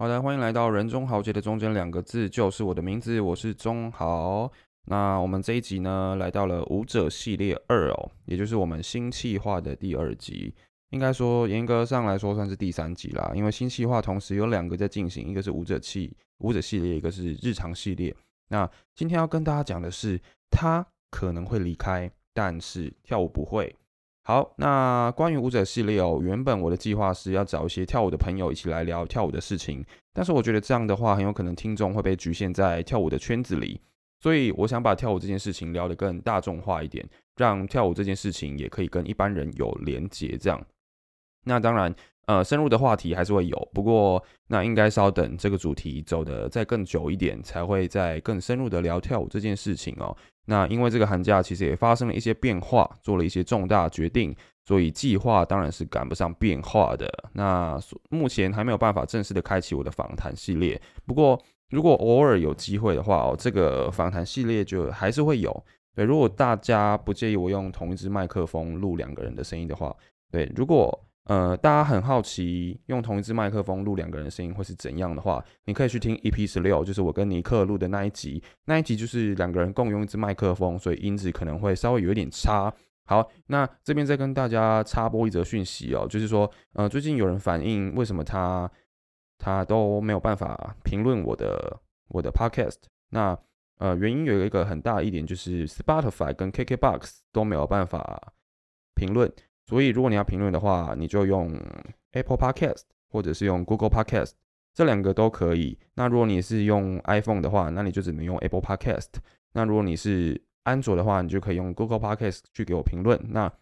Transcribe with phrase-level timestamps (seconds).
[0.00, 4.48] 好的，欢迎来到人中豪杰的中间两个字就是我的名字，我是中豪。
[4.84, 10.54] 那我们这一集呢，来到了舞者系列二哦，也就是我们新气化的第二集。
[10.90, 18.14] 应该说严格上来说算是第三集啦，因为新气化同时有两个在进行，一个是舞者系舞者系列，一个是日常系列。
[18.50, 20.16] 那今天要跟大家讲的是，
[20.48, 23.74] 他可能会离开，但是跳舞不会。
[24.28, 29.82] 好，那关于舞者系列哦，原本我的计划是要找一些跳舞的朋友一起来聊跳舞的事情，
[30.12, 33.80] 但是我觉得这样的话很有可能听众会被局限在跳舞的圈子里，
[34.20, 37.02] 所以我想把跳舞这件事情聊得更大众化一点，
[37.36, 40.36] 让跳舞这件事情也可以跟一般人有连结。
[40.36, 40.62] 这样，
[41.46, 41.94] 那当然，
[42.28, 50.14] 呃，深入的话题还是会有，不过那应该稍等这个主题走得再更久一点，才会再更深入的聊跳舞这件事情哦。
[50.44, 54.36] 那因为这个寒假其实也发生了一些变化，做了一些重大决定，
[54.66, 57.10] 所以计划当然是赶不上变化的。
[57.32, 60.78] 那目前还没有办法正式的开启我的访谈系列。
[61.06, 65.64] 不过如果偶尔有机会的话哦，这个访谈系列就还是会有。
[65.94, 69.96] 对，如果大家不介意我用同一支麦克风录两个人的声音的话，
[70.30, 71.02] 对，如果。
[71.28, 78.42] 呃，大家很好奇用同一支麦克风录两个人的声音会是怎样的话，你可以去听 EP 十六，就是我跟尼克录的那一集。
[78.64, 82.72] 那一集就是两个人共用一支麦克风，所以音质可能会稍微有一点差。
[83.04, 88.70] 好，那这边再跟大家插播一则讯息哦，就是说，呃，最近有人反映为什么他
[89.36, 92.78] 他都没有办法评论我的我的 Podcast。
[93.10, 93.38] 那
[93.78, 98.32] 呃，原因有一个很大一点就是 Spotify 跟 KKBox 都没有办法
[98.94, 99.30] 评论。
[99.68, 101.52] 所以，如果你要评论的话，你就用
[102.12, 104.30] Apple Podcast 或者是用 Google Podcast，
[104.72, 105.78] 这两个都可以。
[105.92, 109.08] 那如果你是用 iPhone 的话，那你就只能用 Apple Podcast。
[109.52, 113.20] 那如果你是安卓的话，你就可以用 Google Podcast 去给我评论。
[113.28, 113.52] 那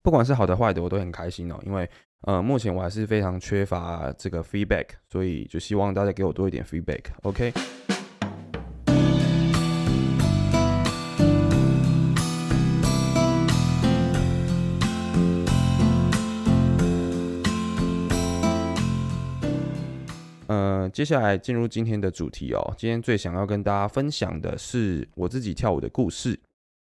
[0.00, 7.02] 不管是好的坏的，我都很开心哦，因为呃，目前我还是非常缺乏这个 feedback，所以就希望大家给我多一点 feedback。
[7.22, 7.95] OK。
[20.56, 22.74] 呃接下来进入今天的主题哦。
[22.78, 26.38] 今天最想要跟大家分享的是我自己跳舞的故事。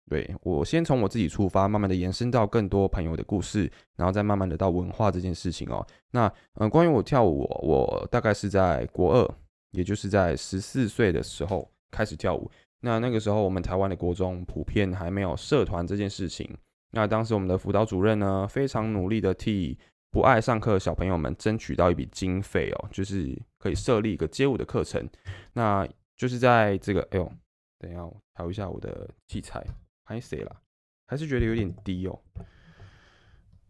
[0.09, 5.85] 对我先从我自己出发，慢慢的延伸到更多朋友的故事，然后再慢慢的到文化这件事情哦。
[6.11, 9.35] 那嗯，关于我跳舞，我大概是在国二，
[9.71, 12.51] 也就是在十四岁的时候开始跳舞。
[12.81, 16.47] 那那个时候我们台湾的国中普遍还没有社团这件事情。
[16.91, 19.77] 那当时我们的辅导主任呢，非常努力的替。
[20.13, 25.09] 不爱上课的小朋友们争取到一笔经费哦，就是可以设立一个街舞的课程。
[25.53, 27.33] 那就是在这个，哎呦，
[27.79, 29.65] 等一下，我调一下我的器材，
[30.05, 30.61] 还谁了？
[31.07, 32.21] 还是觉得有点低哦。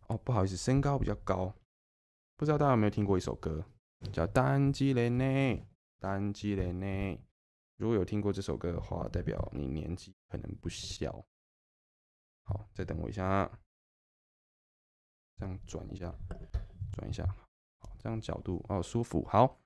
[0.07, 1.55] 哦，不好意思，身高比较高。
[2.35, 3.63] 不知道大家有没有听过一首歌，
[4.11, 5.23] 叫《单机人呢》？
[5.97, 7.17] 单机人呢？
[7.77, 11.23] 如果有听过这首歌的话，代表你年纪可能不小。
[12.43, 13.49] 好，再等我一下啊。
[15.39, 16.13] 这样转一下，
[16.91, 17.25] 转一下，
[17.79, 19.25] 好，这样角度哦，舒服。
[19.29, 19.57] 好，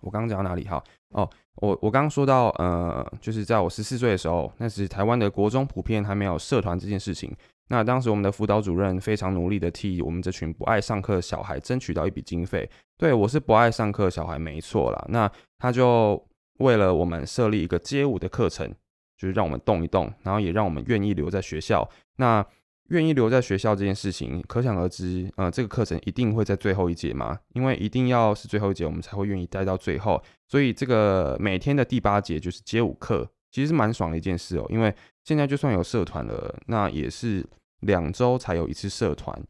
[0.00, 0.66] 我刚刚讲到哪里？
[0.66, 7.34] 好，哦，我我刚刚说到，呃，就是在我十四岁的时候，那时台湾的国中普遍还没有社团这件事情。
[7.68, 12.68] 那当时我们的辅导主任非常努力的替我们这群不爱上课的小孩争取到一笔经费。
[12.98, 15.02] 对我是不爱上课小孩，没错啦。
[15.08, 16.22] 那他就
[16.58, 18.70] 为了我们设立一个街舞的课程，
[19.16, 21.88] 就是让我们动一动，然后也让我们愿意留在学校。
[22.16, 22.44] 那
[22.88, 27.38] 愿意留在学校这件事情，可想而知，呃，这个课程一定会在最后一节嘛？
[27.54, 30.22] 因为一定要是最后一节，我们才会愿意待到最后。
[30.46, 34.66] 所以这个每天的第八节就是街舞课，其实是蛮爽的一件事哦。
[34.68, 37.44] 因为现在就算有社团了，那也是
[37.80, 39.42] 两周才有一次社团。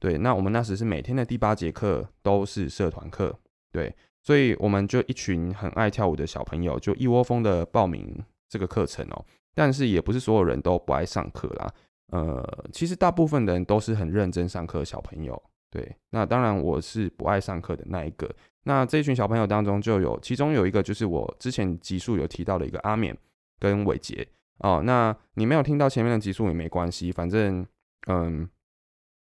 [0.00, 3.38] 对，那我们那时是每天的第八节课都是社团课。
[3.70, 9.24] 对，所以我们就一群很爱跳舞的小朋友，就一窝蜂的报名这个课程哦。
[9.54, 11.72] 但是也不是所有人都不爱上课啦。
[12.10, 15.40] 呃，其实大部分的人都是很认真上课的小朋友，
[15.70, 15.96] 对。
[16.10, 18.28] 那当然我是不爱上课的那一个。
[18.64, 23.14] 那这一群小朋友当中就有，其中有一个就是我之前集数有提到的一个阿勉
[23.60, 24.26] 跟伟杰
[24.58, 24.82] 哦。
[24.84, 27.64] 那你没有听到前面的集数也没关系，反正
[28.08, 28.48] 嗯，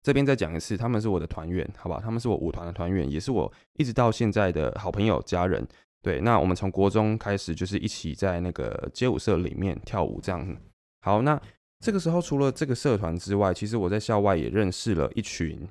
[0.02, 2.00] 这边再讲一次，他们是我的团员，好吧？
[2.02, 5.66] 他们是我舞团的团员，也是我一直到现在的好朋友家人。
[6.02, 10.58] 对，那我们从国中开始就是一起在那个街舞社里面跳舞，这样。
[11.02, 11.40] 好，那。
[11.80, 15.68] 这个时候，除了这个社团之外，其实我在校外也认识了一群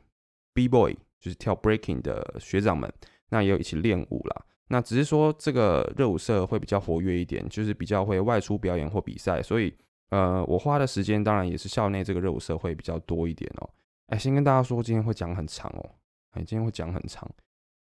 [0.55, 2.91] B boy，就是跳 breaking 的学长们，
[3.29, 4.45] 那也有一起练舞啦。
[4.69, 9.75] 那只是说这个热舞社会比较活跃一点，就是比较会外出表演或比赛，所以
[10.11, 13.71] 呃，我花的时间当然也是校内这个热舞社会比较多一点哦。
[14.07, 15.91] 哎，先跟大家说，今天会讲很长哦，
[16.31, 17.31] 哎，今天会讲很长，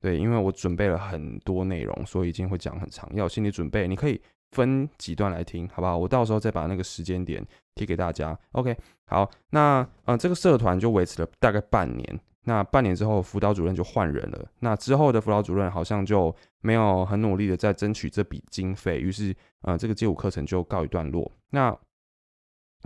[0.00, 3.88] 对，因为我准备了很多内容，所以今天会讲很长，要有心理准备。
[3.88, 4.20] 你可以
[4.52, 5.98] 分几段来听，好不好？
[5.98, 7.44] 我到时候再把那个时间点
[7.74, 8.38] 贴给大家。
[8.52, 8.76] OK，
[9.06, 12.20] 好，那呃，这个社团就维持了大概半年。
[12.44, 14.44] 那半年之后，辅导主任就换人了。
[14.58, 21.30] 那之后的辅导主任好像就没有很努力的在争取这笔经费，于是呃，这个街舞课程就告一段落。
[21.50, 21.72] 那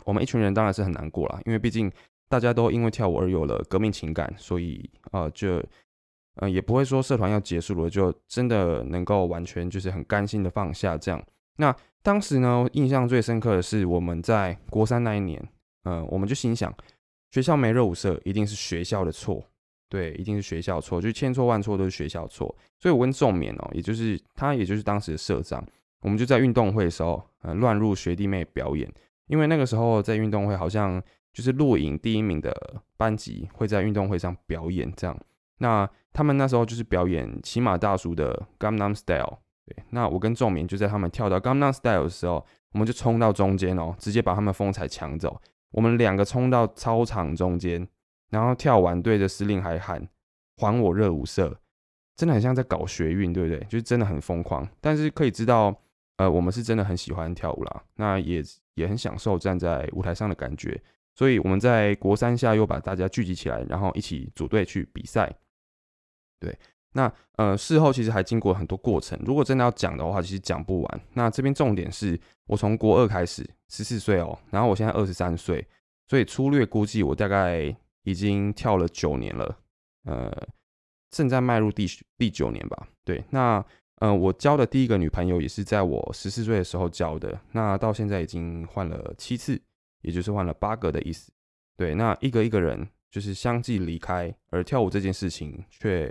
[0.04, 1.90] 我们一群人当然是很难过了，因为毕竟
[2.28, 5.62] 大家都因为跳舞而有了革命情感，所以呃，就
[6.34, 11.24] 呃也不会说社团要结束了，就真的能够完全就是很甘心的放下这样。
[11.56, 15.43] 那当时呢，印象最深刻的是我们在国三那一年，
[15.85, 16.73] 嗯，我们就心想。
[17.32, 19.44] 学校没热舞社，一定是学校的错，
[19.88, 22.55] 对，一定是学校错，就千错万错都是学校错。
[22.79, 25.62] 所以我跟仲勉哦，也就是他，也就是当时的社长，
[26.03, 28.91] 我们就在运动会的时候，呃，乱入学弟妹表演。
[29.26, 31.02] 因为那个时候在运动会，好像
[31.32, 32.55] 就是录影第一名的
[32.97, 35.19] 班级会在运动会上表演这样。
[35.59, 39.76] 那他们那时候就是表演骑马大叔的 Gangnam Style，对。
[39.90, 45.38] 那我跟仲明就在他们跳到 g a n g n a Style 的时候，我们就冲到中间哦，直接把他们风采抢走。
[45.72, 47.86] 我们两个冲到操场中间，
[48.30, 50.08] 然后跳完，对着司令还喊
[50.56, 51.60] “还我热舞社”，
[52.16, 53.58] 真的很像在搞学运，对不对？
[53.64, 54.66] 就是真的很疯狂。
[54.80, 55.74] 但是可以知道，
[56.16, 58.42] 呃，我们是真的很喜欢跳舞啦，那也
[58.74, 60.80] 也很享受站在舞台上的感觉。
[61.14, 65.34] 所以我们在国三下又把大家聚集起来，然后一起组队去比赛。
[66.40, 66.56] 对。
[66.96, 69.19] 那呃，事后其实还经过很多过程。
[69.22, 71.00] 如果真的要讲的话，其实讲不完。
[71.12, 75.64] 那这边重点是我从国二开始，十四岁哦，然后我现在二十三岁，
[76.08, 79.58] 所以粗略估计我大概已经跳了九年了，
[80.04, 80.48] 呃，
[81.10, 82.88] 正在迈入第第九年吧。
[83.04, 83.62] 对，那
[83.96, 89.60] 呃，我交的第一个女朋友也是在我十四岁的时候交的，那到现在已经换了七次，
[90.00, 91.31] 也就是换了八个的意思。
[91.76, 96.10] 对，那一个一个人就是相继离开，而跳舞这件事情却。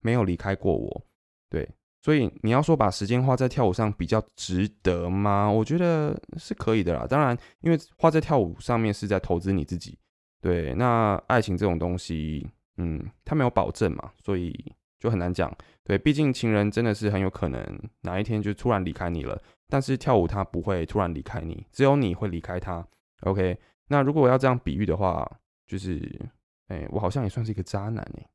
[0.00, 1.06] 没有离开过我，
[1.48, 1.68] 对，
[2.02, 5.50] 所以你要说把时间花在跳舞上比较值得吗？
[5.50, 7.06] 我觉得是可以的啦。
[7.08, 9.98] 当然，因为花在跳舞上面是在投资你自己，
[10.40, 10.74] 对。
[10.74, 12.46] 那爱情这种东西，
[12.76, 14.52] 嗯，它没有保证嘛，所以
[15.00, 15.52] 就很难讲。
[15.82, 22.86] 对，毕竟情人真的是很有可能哪一天就突然离开你了，但是跳舞它不会突然离开你，只有你会离开他。
[23.22, 23.58] OK，
[23.88, 25.28] 那如果我要这样比喻的话，
[25.66, 26.20] 就是，
[26.68, 28.28] 哎，我好像也算是一个渣男哎。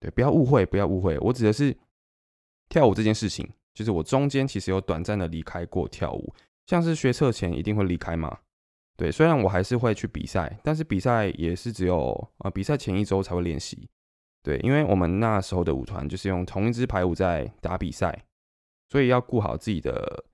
[0.00, 1.76] 对，不要误会，不要误会，我指的是
[2.68, 6.32] 跳舞这件事情，就是我中间其实有短暂的离开过跳舞，
[6.66, 8.38] 像是学测前一定会离开嘛。
[8.96, 13.88] 对，虽然我还是会去比赛，但是比赛也是只有啊，比赛前一周才会练习。
[14.42, 18.24] 对，因为我们那时候的舞团就是用同一支排舞在打比赛，
[18.88, 20.24] 所以要顾好自己的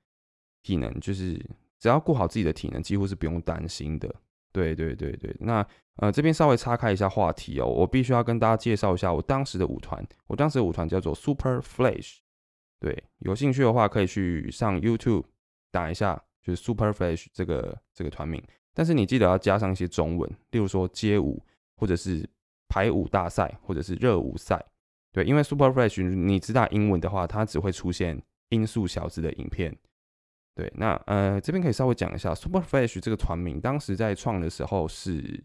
[0.63, 1.35] 体能，就是
[1.79, 4.15] 只要顾好自己的体能，几乎是不用担心的。
[4.55, 5.67] 对对对对，那。
[5.99, 10.05] 呃，这边稍微岔开一下话题哦，我必须要跟大家介绍一下我当时的舞团。
[10.27, 12.17] 我当时的舞团叫做 Super Flash，
[12.81, 15.23] 对，有兴趣的话可以去上 YouTube
[15.71, 18.43] 打一下，就是 Super Flash 这个这个团名。
[18.75, 21.41] 但是你记得要加上一些中文，例如说街舞，
[21.77, 22.29] 或者是
[22.69, 24.61] 排舞大赛，或者是热舞赛。
[25.13, 29.73] 对，因为 Super Flash 你知道英文的话，它只会出现音速小子的影片。
[30.55, 35.45] 对，那呃这边可以稍微讲一下，Super Fresh 这个团名，当时在创的时候是。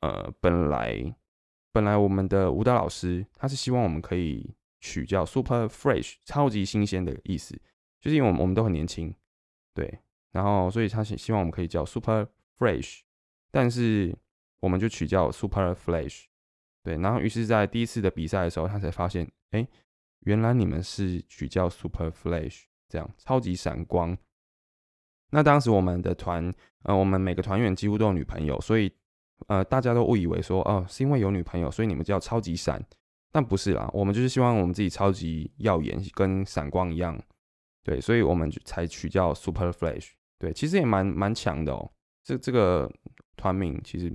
[0.00, 1.16] 呃，本来
[1.72, 7.58] 本来我们的舞蹈老师他是希望我们可以取叫 super fresh，超级新鲜的意思，
[8.02, 9.14] 就是因为我们我们都很年轻，
[9.72, 10.00] 对，
[10.32, 13.00] 然后所以他希希望我们可以叫 super fresh，
[13.50, 14.14] 但是
[14.60, 16.24] 我们就取叫 super flash，
[16.82, 19.66] 对，然后于是在第一次的比赛的时候，他才发现，哎，
[20.26, 24.14] 原来你们是取叫 super flash，这样超级闪光。
[25.34, 28.90] 那当时我们的团，呃，我们每个团员几乎都有女朋友，所以。
[29.48, 32.82] 呃，大家都误以为说，哦，是因为有女朋友，所以你们叫超级闪，
[33.32, 37.20] 但不是啦，我们就是希望我们自己超级耀眼，跟闪光一样，
[37.82, 41.90] 对，所以我们就才取叫 Super Flash，对，其实也蛮蛮强的哦，
[42.22, 42.90] 这这个
[43.36, 44.10] 团名其实，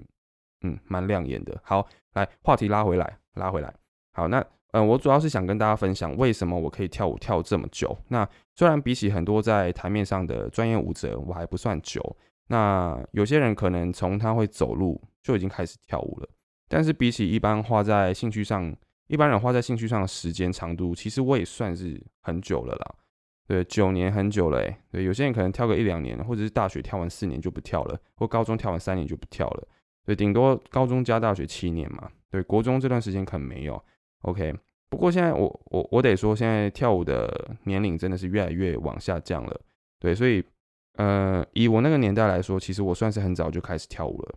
[0.62, 1.60] 嗯，蛮亮眼的。
[1.64, 3.72] 好，来话题拉回来，拉回来，
[4.14, 7.98] 好，那，嗯，我主要是想跟大家分享为什么我可以跳舞跳这么久。
[8.10, 12.16] 那虽然比起很多在台面上的专业舞者，我还不算久。
[12.48, 16.30] 那有些人可能从他会走路就已经开始跳舞了，
[16.68, 18.76] 但是比起一般花在兴趣上，
[19.08, 22.96] 一般人花在兴趣上的时间长度，其实我也算是很久了啦。
[23.48, 24.76] 对，九年很久了诶。
[24.92, 29.68] 对，有些人可能跳个一两年，或者是大学跳完四年就不跳了，或高中跳完三年就不跳了。
[30.06, 32.08] 对，顶多高中加大学七年嘛。
[32.30, 33.84] 对，国中这段时间可能没有。
[34.22, 34.54] OK，
[34.90, 39.62] 不过现在我我我得说，现在跳舞的年龄真的是越来越往下降了。
[40.00, 40.44] 对，所以。
[40.94, 44.36] 呃，以我那个年代来说，其实我算是很早就开始跳舞了。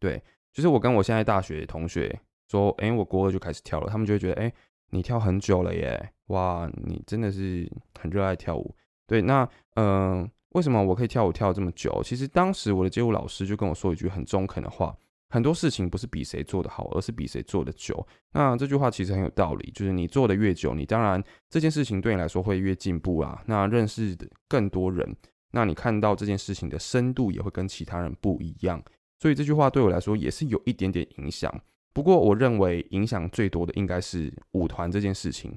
[0.00, 0.20] 对，
[0.52, 4.52] 就是我跟我现在大学同学说，哎，我国二就开始跳了，他们就会觉得，哎，
[4.90, 8.74] 你跳很久了耶，哇，你真的是很热爱跳舞。
[9.06, 12.02] 对，那嗯，为什么我可以跳舞跳这么久？
[12.02, 14.96] 其实当时我的街舞老师就跟我说一句很中肯的话：
[15.32, 18.06] 很多事情不是比谁做的好，而是比谁做的久。
[18.32, 23.42] 那这句话其实很有道理，就是你做的越久，你当然这件事情对你来说会越进步啊。
[23.46, 24.14] 那认识
[24.46, 25.16] 更多人，
[25.52, 28.82] 那你看到这件事情的深度也会跟其他人不一样。
[29.20, 31.50] 所以这句话对我来说也是有一点点影响。
[31.94, 35.56] 不过，我认为影响最多的应该是舞团这件事情，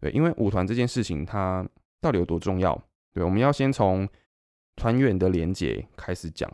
[0.00, 1.68] 对，因为舞团这件事情它
[2.00, 2.80] 到底有多重要？
[3.12, 4.08] 对，我们要先从
[4.76, 6.48] 团员的连接开始讲，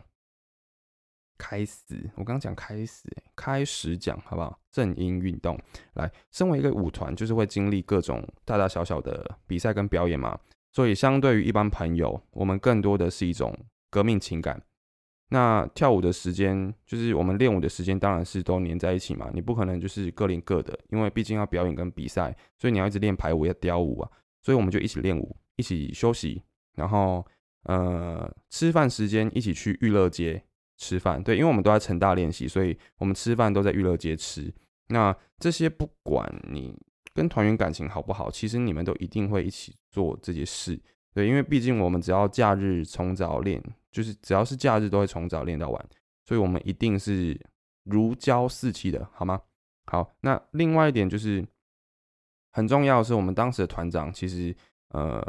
[1.37, 3.03] 开始，我刚刚讲开始，
[3.35, 4.59] 开始讲好不好？
[4.71, 5.59] 正音运动，
[5.93, 10.39] 来，身为一个舞团，就是会经历各种大大小小的比赛跟表演嘛，
[10.71, 13.57] 所以相对于一般朋友，我们更多的是一种
[13.89, 14.61] 革命情感。
[15.29, 19.31] 那跳舞的时间，就是我们练舞的时间，当然是都黏在一起嘛。
[19.33, 24.11] 你不可能就是各练各的，因为毕竟要表演跟比赛，所以你要一直练排舞，要雕舞啊。
[24.43, 26.43] 所以我们就一起练舞，一起休息，
[26.75, 27.25] 然后
[27.63, 30.43] 呃吃饭时间一起去娱乐街
[30.83, 31.23] 吃饭。
[31.23, 34.53] 对，因为我们都在成大练习，所以我们吃饭都在娱乐街吃。
[34.87, 36.75] 那这些不管你
[37.13, 40.79] 跟团员感情好不好，其实你们都一定会一起做这些事。
[41.13, 43.63] 对，因为毕竟我们只要假日从早练。
[43.93, 45.89] 就是只要是假日都会从早练到晚，
[46.25, 47.39] 所以我们一定是
[47.83, 49.39] 如胶似漆的，好吗？
[49.85, 51.45] 好，那另外一点就是
[52.53, 54.55] 很重要是，我们当时的团长其实
[54.89, 55.23] 呃，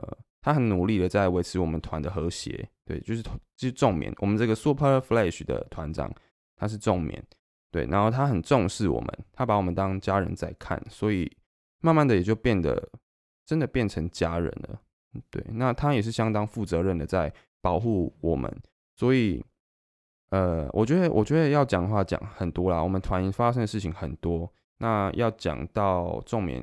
[0.45, 6.13] 他很努力的在维持我们团的和谐，对，就是就是重棉，我们这个 Super Flash 的团长
[6.55, 7.25] 他是重棉，
[7.71, 11.35] 对，然后他很重视我们，他把我们当家人在看，所以
[11.81, 12.91] 慢慢的也就变得
[13.47, 14.81] 真的变成家人了，
[15.31, 17.33] 对，那他也是相当负责任的在。
[17.65, 18.55] 保护我们，
[18.95, 19.43] 所以，
[20.29, 22.83] 呃，我觉得，我觉得要讲的话讲很多啦。
[22.83, 26.63] 我们团发生的事情很多，那要讲到重棉，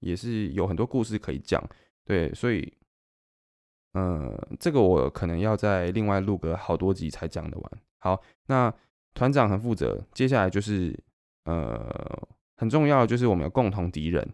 [0.00, 1.62] 也是有很多故事可以讲。
[2.04, 2.76] 对，所以，
[3.96, 7.72] 呃，这个我可能要再另外录个好多集才讲得完。
[7.98, 8.72] 好，那
[9.14, 10.94] 团长很负责，接下来就是，
[11.44, 14.28] 呃，很重要的就是我们有共同敌人，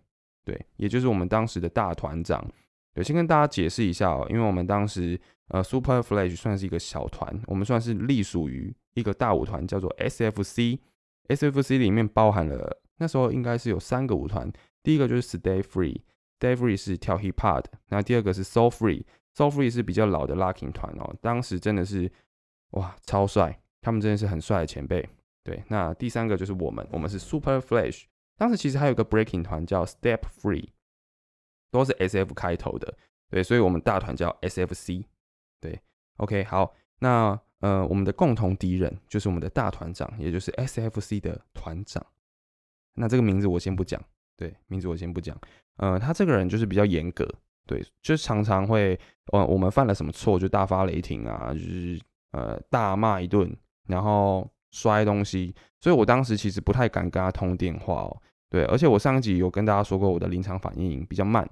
[0.44, 2.44] 对，也就是我们当时的大团长。
[2.94, 5.20] 对，先跟大家解释一下哦，因为我们当时。
[5.48, 10.78] 呃，Super Flash 算是一个小团，我们算是隶属于一个大舞团，叫做 SFC。
[11.28, 14.50] SFC 里面包含了那时候应该是有三个舞团，
[14.82, 18.70] 第一个就是 Stay Free，Stay Free 是跳 Hip Hop 的，那第二个是 Soul
[19.34, 22.10] So Free 是比较老的 Locking 团哦，当时真的是
[22.70, 25.08] 哇超帅，他们真的是很帅的前辈。
[25.42, 28.04] 对，那第三个就是我们，我们是 Super Flash，
[28.36, 30.68] 当时其实还有个 Breaking 团叫 Step Free，
[31.70, 32.94] 都是 SF 开头的，
[33.28, 35.04] 对，所以我们大团叫 SFC。
[35.60, 35.80] 对
[36.18, 42.04] ，OK，好，那呃，我们的共同敌人就是我们的大团长，也就是 SFC 的团长。
[42.94, 44.02] 那这个名字我先不讲，
[44.36, 45.36] 对，名字我先不讲。
[45.76, 47.28] 呃，他这个人就是比较严格，
[47.66, 48.98] 对，就常常会，
[49.32, 52.00] 呃，我们犯了什么错就大发雷霆啊，就是
[52.32, 53.54] 呃大骂一顿，
[53.86, 55.54] 然后摔东西。
[55.80, 61.48] 所以我当时其实不太敢跟他通电话哦，对，而且我上一集有跟大家说过，我的临场反应比较慢，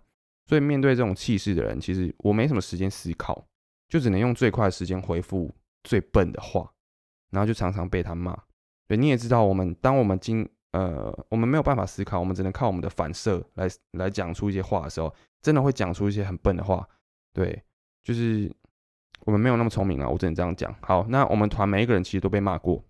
[0.46, 3.46] 所以面对这种气势的人，其实我没什么时间思考。
[3.88, 5.52] 就只能用最快的时间回复
[5.82, 6.70] 最笨的话，
[7.30, 8.40] 然后就常常被他骂。
[8.86, 15.12] 对，你也知道，我们当我们经呃，我们没有办法思考，我们只能靠我们的反射来来讲出一些话的时候，
[15.42, 16.88] 真的会讲出一些很笨的话。
[17.32, 17.62] 对，
[18.02, 18.50] 就是
[19.20, 20.74] 我们没有那么聪明啊，我只能这样讲。
[20.80, 22.84] 好，那我们团每一个人其实都被骂过，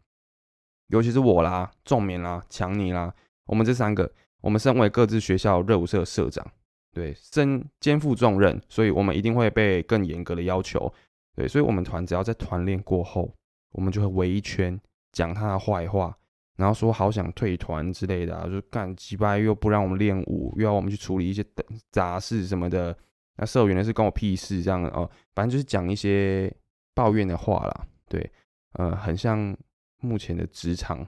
[0.88, 3.14] 尤其是我啦、仲明啦、强尼啦，
[3.46, 6.46] 我们这三个，我们身为各自学校热舞社社长。
[6.92, 10.92] 对，身肩负重任，所以我们一定会被更严格的要求。
[11.36, 13.32] 对，所以我们团只要在团练过后，
[13.70, 14.80] 我们就会围一圈
[15.12, 16.18] 讲他的坏话，
[16.60, 21.44] 然后说好想退团之类的啊，就是干几拜又不让我们练舞，又要我们去处理一些
[21.90, 22.96] 杂事什么的。
[23.36, 26.54] 那社员呢是跟我屁事这样哦，反正就是讲一些
[26.94, 27.86] 抱怨的话啦。
[28.08, 28.30] 对，
[28.74, 29.56] 呃，很像
[30.00, 31.06] 目前的职场。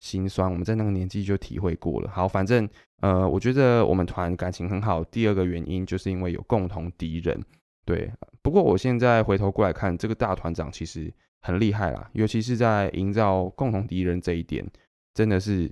[0.00, 2.10] 心酸，我们在那个年纪就体会过了。
[2.10, 2.66] 好，反正
[3.02, 5.04] 呃，我觉得我们团感情很好。
[5.04, 7.38] 第二个原因就是因为有共同敌人。
[7.84, 8.10] 对，
[8.40, 14.66] 不过我现在回头过来看，这个大团长其实很厉害啦，尤其是在营造共同敌人这一点，
[15.14, 15.70] 真的是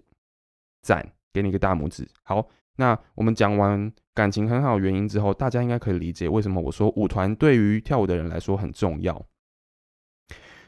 [0.83, 2.09] 赞，给你一个大拇指。
[2.23, 9.25] 好，那我们讲完感情很好原因之后，大家应该可以理解为什么我说舞团对于跳舞的人来说很重要。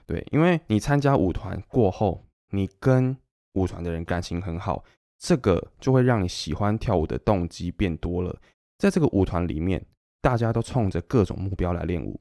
[0.07, 3.17] 对，因为你参加舞团过后，你跟
[3.55, 4.85] 舞团的人感情很好，
[5.19, 8.37] 这个就会让你喜欢跳舞的动机变多了。
[8.77, 9.85] 在这个舞团里面，
[10.21, 12.21] 大家都冲着各种目标来练舞，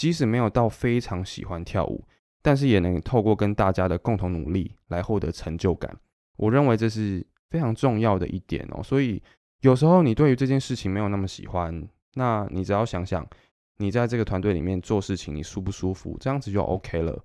[0.00, 2.02] 即使没有到非常喜欢跳舞，
[2.40, 5.94] 但是也能透过跟大家的共同努力来获得成就感。
[6.38, 8.82] 我认为这是非常重要的一点哦。
[8.82, 9.22] 所以，
[9.60, 13.28] 有时候你对于这件事情没有那么喜欢，那你只要想想，
[13.76, 17.22] 你在这个团队里面做事情，你舒不舒服，这样子就 OK 了。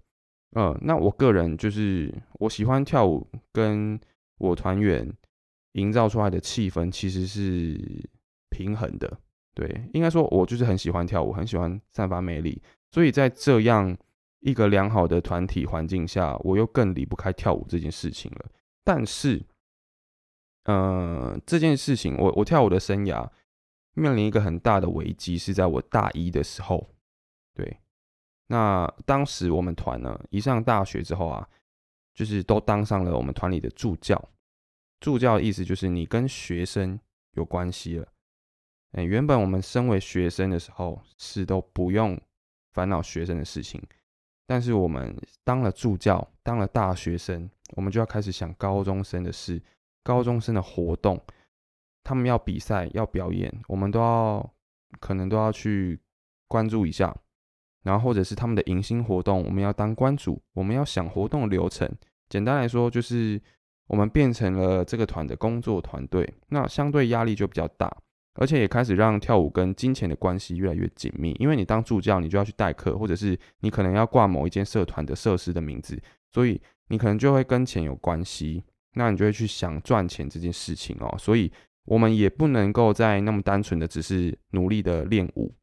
[0.58, 3.98] 嗯，那我个人就是我喜欢跳舞，跟
[4.38, 5.10] 我团员
[5.72, 7.80] 营造出来的气氛其实是
[8.50, 9.18] 平衡的。
[9.56, 13.98] 对，应该说，我就是很喜欢跳舞，很喜欢散发魅力，所以在这样
[14.42, 18.46] 一个良好的团体环境下，我又更离不开跳舞这件事情了。
[18.84, 19.42] 但是，
[20.66, 23.28] 呃，这件事情，我我跳舞的生涯
[23.94, 26.94] 面临一个很大的危机，是在我大一的时候。
[27.54, 27.80] 对，
[28.48, 31.48] 那当时我们团呢，一上大学之后啊，
[32.14, 34.22] 就是都当上了我们团里的助教。
[35.00, 37.00] 助教的意思就是你跟学生
[37.36, 38.08] 有关系了。
[38.94, 42.20] 哎，原本我们身为学生的时候是都不用
[42.74, 43.82] 烦恼学生的事情，
[44.48, 49.62] 但是我们当了助教，当了大学生，我们就要开始想高中生的事，
[50.04, 51.22] 高中生的活动，
[52.04, 54.54] 他们要比赛要表演，我们都要
[55.00, 56.00] 可能都要去
[56.48, 57.16] 关注一下，
[57.84, 61.90] 然后或者是他们的迎新活动，我们要当关主，我们要想活动流程。
[62.30, 63.42] 简单来说，就是
[63.88, 67.96] 我们变成了这个团的工作团队，那相对压力就比较大。
[68.36, 75.98] 而且也开始让跳舞跟金钱的关系越来越紧密，因为你当助教，你就要去代课，或者是你可能要挂某一间社团的设施的名字，
[76.32, 78.62] 所以你可能就会跟钱有关系，
[78.96, 81.16] 那你就会去想赚钱这件事情哦。
[81.18, 81.50] 所以
[81.86, 85.54] 我们也不能够再那么单纯的只是努力的练舞，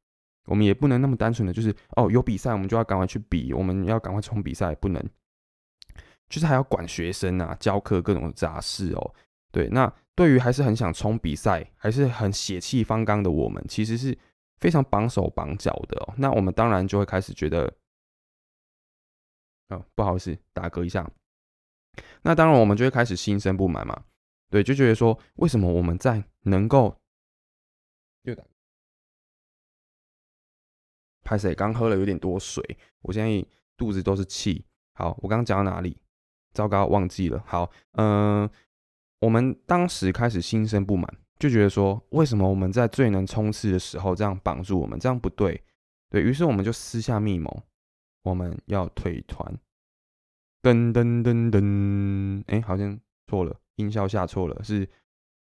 [0.46, 5.02] 我们也不能那么单纯的就是哦有比赛我们就要赶快去比，我们要赶快冲比赛，不能，
[6.30, 9.14] 就是还要管学生啊，教课各种杂事哦。
[9.50, 9.92] 对，那。
[10.14, 14.16] 对于还是很想冲比赛，还是很血气方刚的我们，其实是
[14.58, 16.14] 非常绑手绑脚的哦。
[16.18, 17.72] 那我们当然就会开始觉得，
[19.68, 21.10] 哦，不好意思，打嗝一下。
[22.22, 24.04] 那当然我们就会开始心生不满嘛。
[24.50, 26.94] 对，就觉得说，为什么我们在能够
[28.24, 28.44] 又打？
[31.24, 31.54] 拍谁？
[31.54, 32.62] 刚喝了有点多水，
[33.00, 33.46] 我现在
[33.78, 34.62] 肚子都是气。
[34.92, 35.96] 好，我刚刚讲到哪里？
[36.52, 37.42] 糟糕，忘记了。
[37.46, 38.48] 好，嗯。
[39.22, 41.08] 我们当时开始心生不满，
[41.38, 45.62] 就觉得说，为什么我们在最能冲刺的时候这样绑住我们，这样不对。
[46.10, 47.62] 对于是，我们就私下密谋，
[48.24, 49.56] 我们要退团。
[50.60, 54.84] 噔噔噔噔，哎，好像错了，音效下错了，是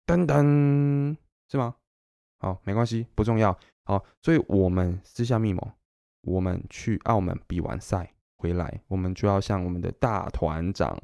[0.06, 1.16] 噔噔，
[1.50, 1.74] 是吗？
[2.40, 3.58] 好，没关系，不重要。
[3.86, 5.72] 好，所以我们私下密谋，
[6.20, 11.02] 我们去澳门比完赛回来，我们就要向我们的大团长，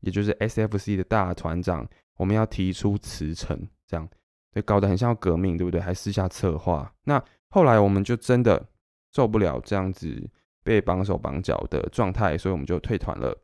[0.00, 1.88] 也就是 SFC 的大团长。
[2.16, 4.08] 我们要提出辞呈，这样
[4.52, 5.80] 对，搞得很像要革命，对不对？
[5.80, 6.92] 还私下策划。
[7.04, 8.62] 那后来我们就真的
[9.10, 10.28] 受不了这样子
[10.62, 13.34] 被绑手绑脚的状态，所以我们就退团了。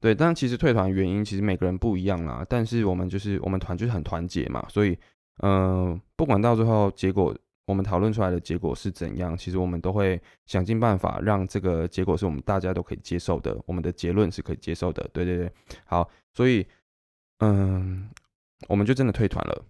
[0.00, 2.46] 对，但其实退团原因其实每个人不一样啦。
[2.48, 4.98] 但是我们就是我们团就是很团结嘛，所以
[5.42, 7.36] 嗯，不管到最后结果
[7.66, 15.06] 我们讨论出来的结果是怎样，其实我们都会想尽办法让这个结果是我们大家都可以接受的，我们的结论是可以接受的。
[15.12, 15.52] 对对对，
[15.84, 16.66] 好，所以。
[17.40, 18.08] 嗯，
[18.68, 19.64] 我们就真的退团了。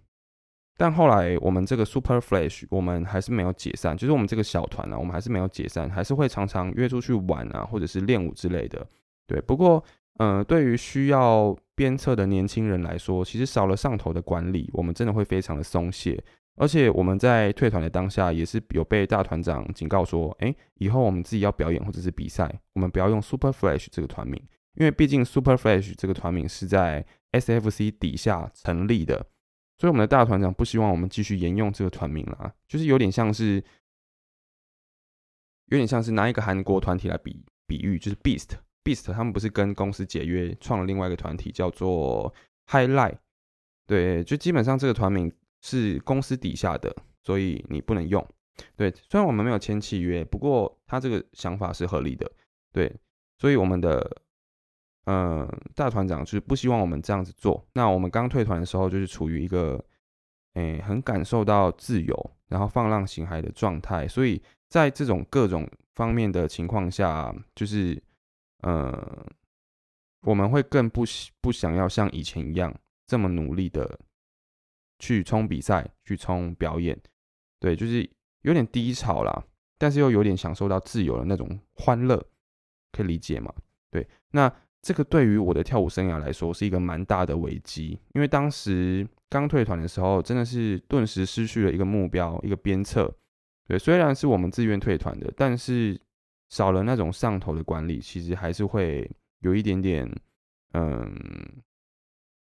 [0.77, 3.97] 但后来我们这个 Super Flash，我们还是没有解散。
[3.97, 8.87] 就是我们这个小团呢，我们还是没有解散，还是会常常约出去玩啊，或者是练舞之类的。
[9.27, 9.83] 对，不过，
[10.19, 16.17] 嗯，对于需要鞭策的年轻人来说，其实少了上头的管理，我们真的会非常的松懈。
[16.55, 24.41] 而且我们在退团的当下，也是有被大团长警告说，哎，以后我们自己要表演或者是比赛，我们不要用 Super Flash 这个团名，
[24.75, 27.05] 因为毕竟 Super Flash 这个团名是在。
[27.31, 29.15] SFC 底下成立的，
[29.77, 33.63] 所以我们的大团长不希望我们继续沿用这个团名了，就是有点像是，
[35.65, 42.33] 有点像是拿一个韩国团体来比比喻，就是 Beast，Beast 他们不是跟公司解约创了另外一个团体叫做
[42.67, 43.17] Highlight，
[43.85, 48.27] 对，就基本上这个团名是公司底下的，所以你不能用。
[48.75, 52.31] 对，虽然我们没有签契约，不过他这个想法是合理的，
[52.73, 52.91] 对，
[53.37, 54.23] 所以我们的。
[55.05, 57.65] 嗯，大团长就是不希望我们这样子做。
[57.73, 59.83] 那我们刚退团的时候，就是处于一个，
[60.53, 64.07] 诶，很感受到自由，然后放浪形骸的状态。
[64.07, 67.99] 所以在这种各种方面的情况下，就是，
[68.61, 69.25] 呃，
[70.21, 71.03] 我们会更不
[71.41, 72.71] 不想要像以前一样
[73.07, 73.99] 这么努力的
[74.99, 76.95] 去冲比赛、去冲表演。
[77.59, 78.07] 对，就是
[78.43, 79.43] 有点低潮啦，
[79.79, 82.23] 但是又有点享受到自由的那种欢乐，
[82.91, 83.51] 可以理解吗？
[83.89, 84.53] 对，那。
[84.81, 93.13] 这个对于我的跳舞生涯来说是一个蛮大的危机，因为当时刚退团的时候，真的是顿时失去了一个目标，一个鞭策。
[93.67, 95.99] 对，虽然是我们自愿退团的，但是
[96.49, 99.09] 少了那种上头的管理，其实还是会
[99.41, 100.09] 有一点点，
[100.73, 101.13] 嗯，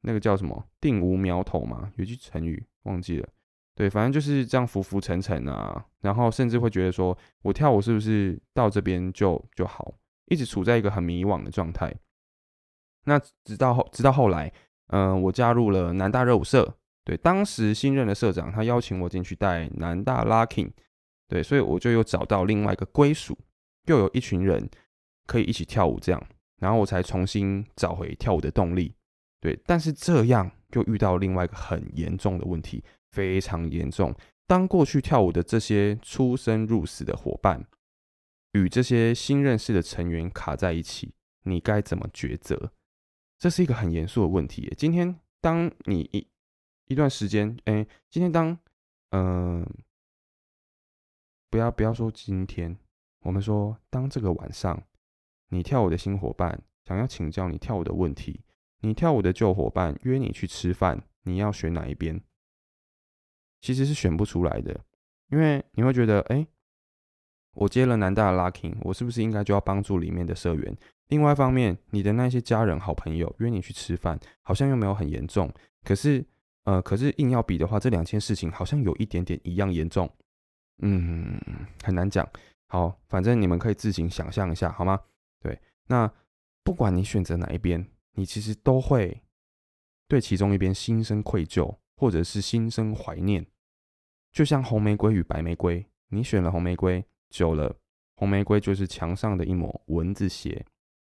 [0.01, 3.27] 那个叫什么“定无苗头”嘛，有句成语忘记了。
[3.75, 9.93] 对，反正就是这样浮浮沉沉啊，然后甚至会觉得说，我跳舞是不是到这边就就好，
[10.27, 11.93] 一直处在一个很迷惘的状态。
[13.05, 14.51] 那直到后，直到后来，
[14.87, 16.77] 嗯，我加入了南大热舞社。
[17.03, 20.69] 对，当时新任的社长他邀请我进去带南大 locking，
[21.27, 23.37] 对，所以我就又找到另外一个归属，
[23.87, 24.69] 又有一群人
[25.25, 26.23] 可以一起跳舞这样，
[26.59, 28.93] 然后我才重新找回跳舞的动力。
[29.39, 32.83] 对，但是这样又遇到另外一个很严重的问题。
[33.11, 34.15] 非常严重。
[34.47, 37.61] 当过去跳舞的这些出生入死的伙伴
[38.53, 42.71] 与这些新认识的成员卡在一起，你该怎么抉择？
[43.41, 44.71] 这是一个很严肃的问题。
[44.77, 46.27] 今天，当你一
[46.85, 48.55] 一段时间，哎，今天当，
[49.09, 49.65] 嗯，
[51.49, 52.77] 不要不要说今天，
[53.21, 54.83] 我们说当这个晚上，
[55.47, 58.41] 你跳舞的新伙伴想要请教你跳舞的问题，
[58.81, 62.21] 你跳舞的旧伙伴约你去吃饭，你要选哪一边？
[63.59, 64.85] 其实是选不出来的，
[65.29, 66.45] 因为你会觉得，哎，
[67.53, 70.77] 我接了南大的 locking，我是不是应该就要帮助里面的社员？
[71.11, 75.53] 另外一方面，你的那些家人、好朋友约你去吃饭，好像又没有很严重。
[75.83, 76.25] 可是，
[76.63, 80.09] 呃，可是硬要比的话，这两件事情好像有一点点一样严重。
[80.81, 81.39] 嗯，
[81.83, 82.27] 很难讲。
[82.67, 84.99] 好，反正你们可以自行想象一下，好吗？
[85.39, 86.11] 对，那
[86.63, 89.21] 不管你选择哪一边，你其实都会
[90.07, 91.77] 对其中一边心生愧疚。
[92.01, 93.45] 或者是心生怀念，
[94.31, 97.75] 就像红玫瑰与白玫瑰，你选了红玫瑰，久了，
[98.15, 100.65] 红玫瑰就是墙上的一抹蚊子血，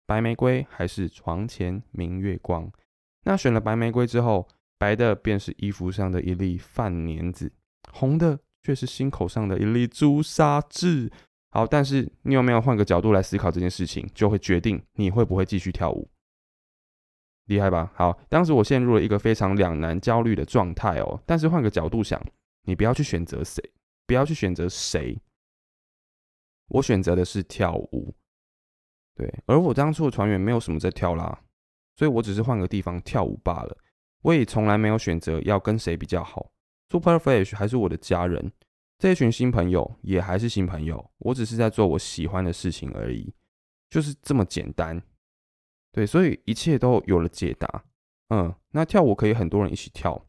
[0.09, 2.67] 白玫瑰还是床前明月光。
[3.25, 7.51] 那选了白玫瑰之后，白的便是衣服上的一粒饭粘子，
[7.91, 11.11] 红的却是心口上的一粒朱砂痣。
[11.51, 16.09] 好，但是你有没有换个角度来思考这件事情，就会决定你会不会继续跳舞。
[17.45, 17.91] 厉害吧？
[17.93, 21.21] 好，当时我陷入了一个非常两难、焦虑的状态哦。
[21.23, 22.19] 但是换个角度想，
[22.63, 23.63] 你不要去选择谁，
[24.07, 25.21] 不要去选择谁。
[26.69, 28.15] 我选择的是跳舞，
[29.19, 29.29] 对。
[29.45, 31.41] 而我当初的团员没有什么在跳啦，
[31.97, 33.77] 所以我只是换个地方跳舞罢了。
[34.21, 36.49] 我也从来没有选择要跟谁比较好
[36.89, 38.51] ，Super Flash 还是我的家人，
[38.97, 41.11] 这一群新朋友也还是新朋友。
[41.17, 43.33] 我只是在做我喜欢的事情而已，
[43.89, 45.01] 就是这么简单。
[45.91, 47.83] 对，所以一切都有了解答。
[48.29, 50.23] 嗯，那跳舞可以很多人一起跳，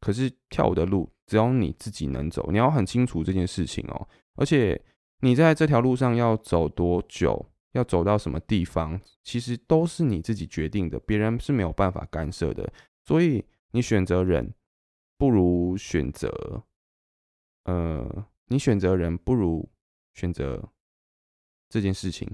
[0.00, 4.08] 可是跳舞的路只有你自己能走，你要很清楚这件事情哦。
[4.34, 4.80] 而且
[5.20, 7.46] 你在这条路上要走多久，
[7.76, 12.72] 要走到什么地方，其实都是你自己决定的，别人是没有办法干涉的。
[13.04, 14.52] 所以你选择人，
[15.18, 16.64] 不如选择，
[17.64, 19.68] 呃，你选择人不如
[20.14, 20.68] 选择
[21.68, 22.28] 这件事情。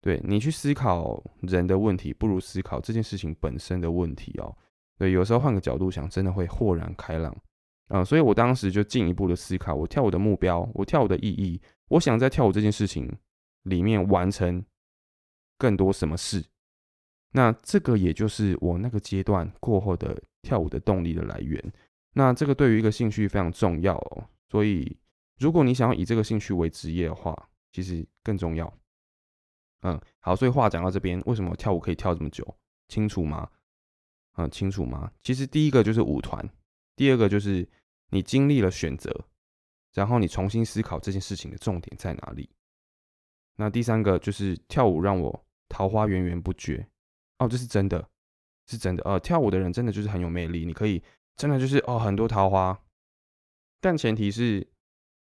[0.00, 4.54] 对你去思考人的问题，不如思考这件事情本身的问题哦。
[4.98, 7.34] 对，有时候换个角度想，真的会豁然开朗
[7.88, 8.04] 啊。
[8.04, 13.10] 所以我当时就进一步的思考，我跳舞的目标，我跳舞的意义，我想在跳舞这件事情
[13.64, 14.64] 里面完成
[15.58, 16.42] 更多什么事。
[17.32, 21.72] 那这个也就是我那个阶段过后的跳舞的动力的来源。
[22.12, 24.28] 那这个对于一个兴趣非常重要哦。
[24.48, 24.96] 所以
[25.38, 27.36] 如果你想要以这个兴趣为职业的话，
[27.72, 28.72] 其实更重要。
[29.80, 32.56] 嗯，好，所以话讲到这边，为什么跳舞可以跳这么久？
[32.88, 33.50] 清楚吗？
[34.36, 35.10] 嗯，清楚吗？
[35.22, 36.48] 其实第一个就是舞团，
[36.94, 37.68] 第二个就是
[38.10, 39.26] 你经历了选择，
[39.92, 42.48] 然后你重新思考这件事情的重点在哪里。
[43.56, 46.86] 那第三个就是跳舞让我桃花源源不绝。
[47.38, 48.08] 哦，这是真的，
[48.66, 49.02] 是真的。
[49.04, 51.02] 呃，跳舞的人真的就是很有魅力，你可以
[51.36, 52.78] 真的就是哦很多桃花，
[53.80, 54.66] 但前提是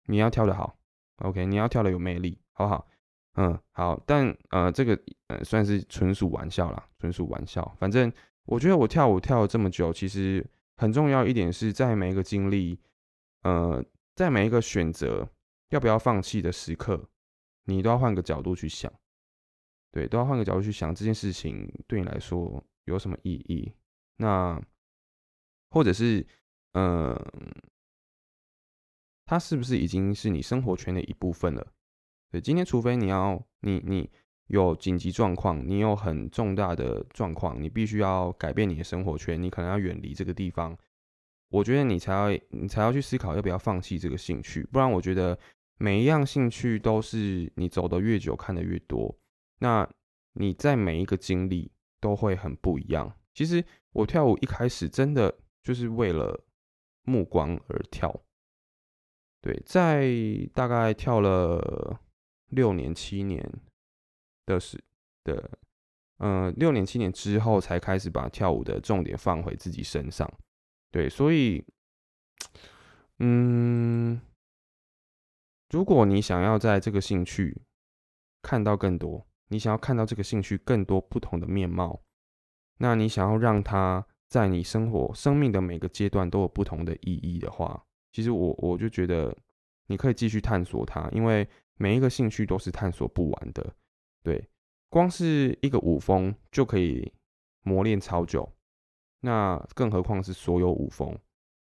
[0.06, 0.80] 你要跳得好
[1.18, 2.88] ，OK，你要跳的有魅力，好不好？
[3.36, 7.76] 嗯，好，但呃，这个呃算是纯属玩笑啦，纯属玩笑。
[7.78, 8.12] 反正
[8.46, 10.44] 我觉得我跳舞跳了这么久，其实
[10.78, 12.80] 很重要一点是在每一个经历，
[13.44, 13.84] 呃，
[14.16, 15.28] 在每一个选择
[15.70, 17.08] 要不要放弃的时刻，
[17.68, 18.92] 你都要换个角度去想，
[19.92, 23.72] 对，都要换个角度去想这件事情对你来说有什么意义。
[24.16, 24.60] 那
[25.70, 26.26] 或者是，
[26.72, 27.14] 嗯，
[29.26, 31.74] 它是不是已经是你生活圈的一部分了？
[32.32, 34.10] 对，今天除非你要你你
[34.48, 40.76] 有紧急状况，你有很重大的状况，你必须要改变你的生活圈，你可能要远离这个地方。
[41.50, 45.38] 我觉得你才要你才要去思考要不要放弃这个兴趣，不然我觉得
[45.78, 49.18] 每一样兴趣都是你走的越久看的越多，
[49.60, 49.90] 那
[50.34, 53.12] 你在每一个经历都会很不一样。
[53.34, 56.46] 其实我跳舞一开始真的就是为了
[57.04, 58.24] 目光而跳，
[59.42, 60.10] 对，在
[60.54, 62.02] 大概跳了。
[62.52, 63.46] 六年七年
[64.46, 64.82] 的时
[65.26, 65.60] 的
[66.16, 70.26] 呃，六年七年之后才开始把跳舞的重点放回自己身上。
[70.90, 71.62] 对，所以，
[73.20, 74.18] 嗯，
[75.70, 77.62] 如果你想要在这个兴趣
[78.42, 82.02] 看到更多，你想要看到这个兴趣更多不同的面貌，
[82.78, 89.36] 那你想要让它在你生活生命的每个阶段都有不同的意义的话，其实我我就觉得
[89.88, 93.76] 你可以继续探索它，因为每一个兴趣都是探索不完的。
[94.24, 94.48] 对，
[94.90, 97.12] 光是一个舞风就可以
[97.64, 98.50] 磨练超久。
[99.22, 101.18] 那更何况是所有舞风，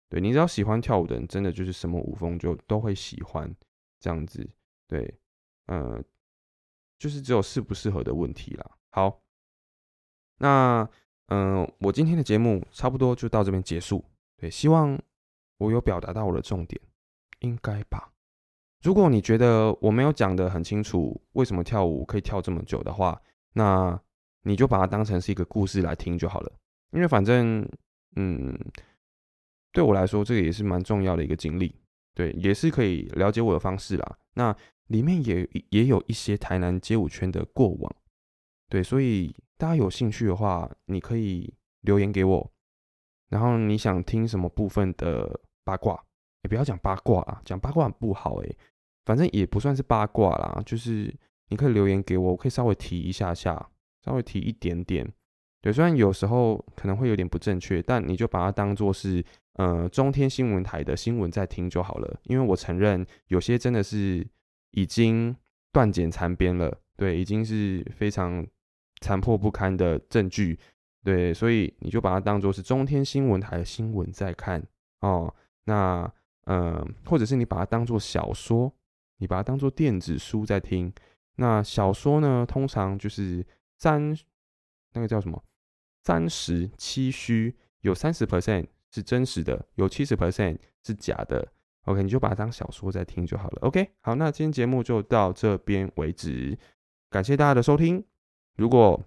[0.08, 3.52] 对你只要喜欢跳舞的人，真的就是什么舞风就都会喜欢
[4.00, 4.48] 这样子，
[4.86, 5.18] 对，
[5.66, 6.02] 呃，
[6.98, 8.70] 就是只有适不适合的问题啦。
[8.90, 9.20] 好，
[10.38, 10.88] 那
[11.26, 14.04] 嗯，我今天的节目差不多就到这边结束，
[14.36, 14.98] 对，希望
[15.58, 16.80] 我有表达到我的重点，
[17.40, 18.12] 应该吧？
[18.82, 23.20] 如果你觉得我没有讲的很清楚，为什么跳舞可以跳这么久的话，
[23.52, 24.00] 那
[24.42, 26.52] 你就把它当成是一个故事来听就好了。
[26.92, 27.68] 因为反正，
[28.16, 28.56] 嗯，
[29.72, 31.74] 对我来说，这个也是蛮重要的一个经历，
[32.18, 34.18] 对，也是可以了解我的方式啦。
[34.34, 34.56] 那
[34.88, 37.96] 里面也也有一些台南街舞圈的过往，
[38.68, 42.52] 对，所以大家有兴趣的话，你可以留言给我。
[43.28, 45.94] 然后你想听什么部分的八卦？
[46.42, 48.58] 也不要讲八卦啊，讲八卦很不好诶。
[49.04, 51.14] 反正也不算是八卦啦，就是
[51.50, 53.70] 你可以留言给我，我可以稍微提一下下，
[54.04, 55.08] 稍微提一点点。
[55.60, 59.24] 对，虽然有时候可能会有点不正确，但你就把它当做是
[59.58, 62.18] 呃中天新闻台的新闻在听就好了。
[62.24, 64.26] 因为我承认有些真的是
[64.70, 65.36] 已经
[65.70, 68.46] 断简残编了，对，已经是非常
[69.00, 70.58] 残破不堪的证据，
[71.04, 74.64] 对，所以你就把它当做是中天新闻台的新闻在看
[75.00, 75.32] 哦。
[75.64, 76.10] 那
[76.44, 78.72] 呃，或者是你把它当做小说，
[79.18, 80.90] 你把它当做电子书在听。
[81.36, 84.16] 那小说呢，通常就是三
[84.94, 85.42] 那个叫什么？
[86.04, 91.46] 三十七虚，有三十 percent 是真实的，有七十 percent 是假的。
[91.84, 93.58] OK，你就把它当小说在听就好了。
[93.62, 96.58] OK，好，那今天节目就到这边为止，
[97.08, 98.04] 感谢大家的收听。
[98.56, 99.02] 如果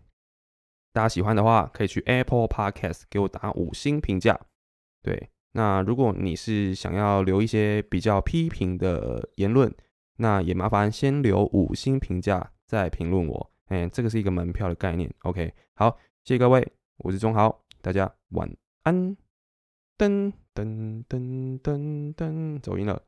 [0.91, 4.39] 大家喜欢的话，可以去 Apple Podcast 给我打五星评价。
[5.03, 9.71] 对，那如果你是想要留一些比较批评的言论，
[10.17, 13.51] 那也麻烦先留五星评价再评论我。
[13.67, 15.13] 哎，这个是一个门票的概念。
[15.23, 16.67] OK，好，谢谢各位。
[16.97, 18.51] 我是钟豪，大家晚
[18.83, 19.15] 安。
[20.01, 22.99] 噔噔噔噔噔，走音了。